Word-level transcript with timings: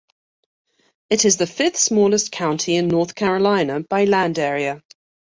It 1.11 1.25
is 1.25 1.37
the 1.37 1.45
fifth-smallest 1.45 2.31
county 2.31 2.73
in 2.75 2.87
North 2.87 3.13
Carolina 3.13 3.81
by 3.81 4.05
land 4.05 4.39
area. 4.39 4.81